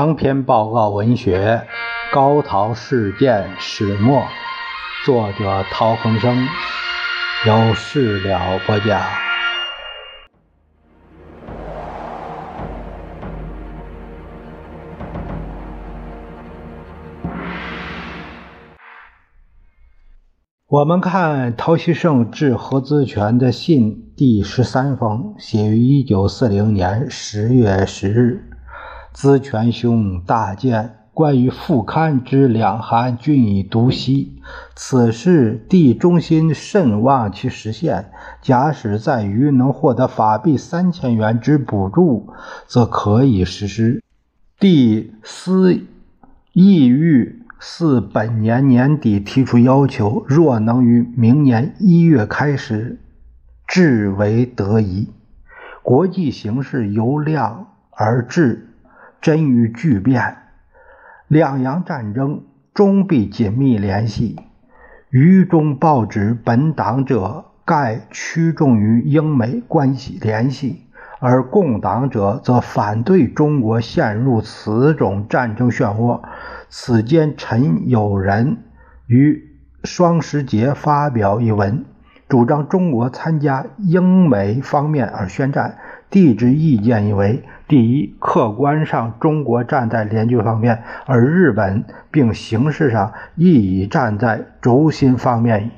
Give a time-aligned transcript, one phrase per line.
[0.00, 1.60] 长篇报告文学
[2.14, 4.20] 《高陶事件始末》，
[5.04, 6.38] 作者陶恒生，
[7.48, 9.00] 由事了播讲。
[20.68, 28.44] 我们看陶希圣致何资全的信第十三封，写于一九四零年十月十日。
[29.20, 34.40] 资权兄大见，关于副刊之两函，均已读悉。
[34.76, 38.12] 此事地中心甚望其实现。
[38.40, 42.32] 假使在于能获得法币三千元之补助，
[42.68, 44.04] 则可以实施。
[44.60, 45.80] 第思
[46.52, 47.42] 意欲。
[47.58, 53.00] 似本年年底提出要求，若能于明年一月开始，
[53.66, 55.08] 至为得宜。
[55.82, 58.67] 国际形势由量而质，
[59.20, 60.36] 真与巨变，
[61.26, 64.40] 两洋战争终必紧密联系。
[65.10, 70.86] 余中报纸本党者，盖趋重于英美关系联系，
[71.18, 76.22] 而共党者则反对中国陷入此种战争漩涡。
[76.68, 78.58] 此间，陈友仁
[79.06, 79.42] 于
[79.84, 81.84] 双十节发表一文，
[82.28, 85.78] 主张中国参加英美方面而宣战。
[86.10, 95.70] 地质意见以为：第一，客观上中国站在联军方面，而日本并形式上亦已站在轴心方面矣；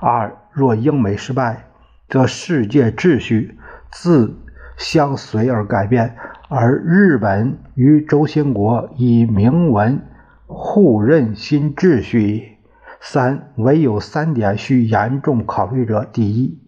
[0.00, 1.64] 二，若英美失败，
[2.08, 3.58] 则世界秩序
[3.90, 4.36] 自
[4.76, 6.16] 相随而改变，
[6.48, 10.00] 而日本与轴心国以明文。
[10.48, 12.58] 互认新秩序。
[13.00, 16.60] 三，唯有三点需严重考虑者：第一，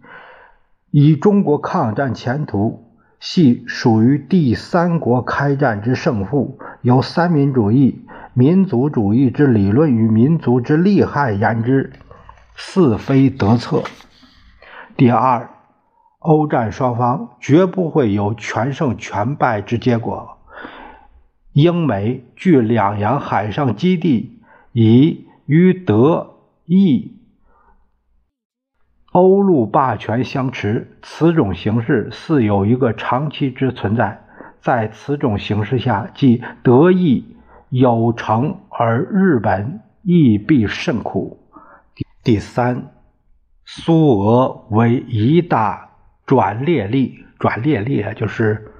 [0.90, 2.87] 以中国抗战前途，
[3.20, 11.92] 系属于第三国开战之胜负，由三民主义、民族主义之理论与民族之利害言之，
[12.54, 13.82] 似非得策。
[14.96, 15.50] 第二，
[16.20, 20.38] 欧战双方绝不会有全胜全败之结果。
[21.52, 24.40] 英美据两洋海上基地，
[24.72, 26.36] 以与德
[26.66, 27.17] 意
[29.18, 34.20] 欧陆霸权相持，此种形势似有一个长期之存在。
[34.60, 37.36] 在此种形势下，即德意
[37.68, 41.38] 有成，而日本亦必甚苦。
[42.22, 42.90] 第三，
[43.64, 45.90] 苏俄为一大
[46.26, 48.72] 转列力，转列力啊，就是。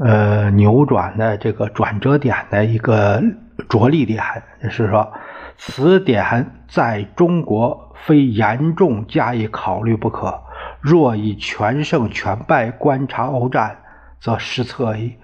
[0.00, 3.20] 呃，扭转的这个转折点的一个
[3.68, 4.22] 着力点，
[4.62, 5.12] 就是说，
[5.58, 10.42] 此点在中国非严重加以考虑不可。
[10.80, 13.78] 若以全胜全败观察欧战，
[14.20, 15.14] 则失策矣。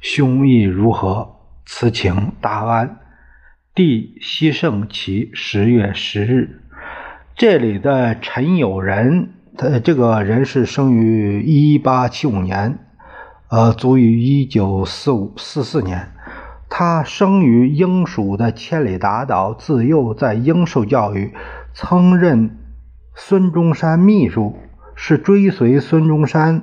[0.00, 1.36] 兄意如何？
[1.64, 2.98] 此情大安。
[3.74, 6.62] 帝西圣其十月十日。
[7.34, 12.78] 这里的陈友仁，他这个人是生于一八七五年。
[13.48, 16.12] 呃，卒于一九四五四四年。
[16.70, 21.32] 他生于英属的千里达岛，自幼在英受教育，
[21.72, 22.58] 曾任
[23.14, 24.56] 孙中山秘书，
[24.94, 26.62] 是追随孙中山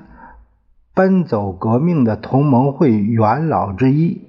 [0.93, 4.21] 奔走革命的同盟会元老之一。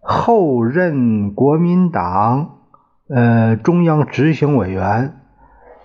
[0.00, 2.58] 后任国民党
[3.08, 5.16] 呃中央执行委员，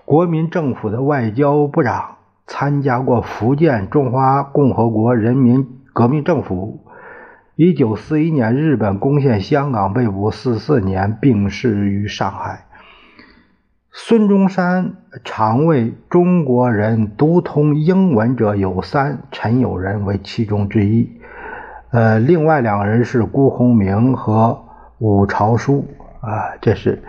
[0.04, 2.16] 国民政府的外交部长。
[2.44, 6.84] 参加过福建中华共和国人民革命政府。
[7.54, 10.30] 一九四一年，日本攻陷香港，被捕。
[10.30, 12.64] 四四年，病逝于上海。
[13.90, 21.20] 孙中山常为中国人读通英文者有三，陈友仁为其中之一。
[21.90, 24.64] 呃，另外两个人是辜鸿铭和
[24.98, 25.86] 伍朝书
[26.20, 27.02] 啊，这是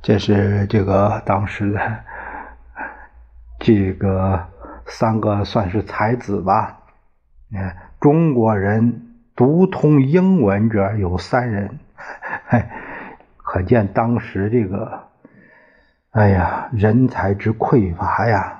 [0.00, 1.80] 这是这个当时的
[3.58, 4.40] 这个。
[4.86, 6.80] 三个算是才子吧，
[7.54, 7.70] 嗯，
[8.00, 9.09] 中国人
[9.40, 11.78] 读通英文者有三人，
[13.38, 15.04] 可见当时这个，
[16.10, 18.59] 哎呀，人才之匮乏呀。